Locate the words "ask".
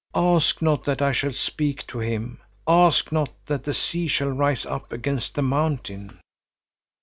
0.15-0.63, 2.67-3.11